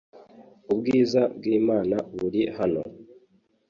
[0.71, 2.81] ubwiza bw’Imana buri hano